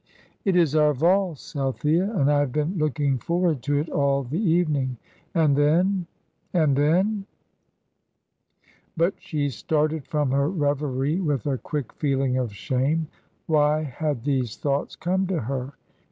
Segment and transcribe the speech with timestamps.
[0.45, 4.41] "It is our valse, Althea, and I have been looking forward to it all the
[4.41, 4.97] evening."
[5.35, 6.07] And then
[6.55, 7.27] and then
[8.97, 13.09] But she started from her reverie with a quick feeling of shame.
[13.45, 15.73] Why had these thoughts come to her?